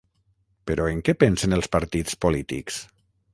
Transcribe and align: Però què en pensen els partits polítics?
Però 0.71 0.87
què 1.09 1.15
en 1.15 1.19
pensen 1.25 1.53
els 1.59 1.69
partits 1.77 2.17
polítics? 2.27 2.81